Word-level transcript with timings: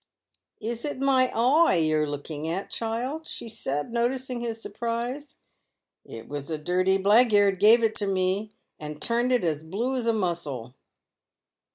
"Is 0.61 0.83
it 0.83 0.97
my 0.99 1.27
oieye 1.27 1.87
you're 1.87 2.09
looking 2.09 2.47
at, 2.47 2.71
child?" 2.71 3.27
she 3.27 3.47
said, 3.47 3.93
noticing 3.93 4.39
his 4.41 4.59
surprise." 4.59 5.37
It 6.05 6.27
was 6.27 6.49
a 6.49 6.57
dirtie 6.57 6.97
blackgeyrd 6.97 7.59
gave 7.59 7.83
it 7.83 8.01
me, 8.01 8.49
and 8.79 8.99
turned 8.99 9.31
it 9.31 9.43
as 9.43 9.61
blue 9.63 9.93
as 9.93 10.07
a 10.07 10.13
mussel." 10.13 10.73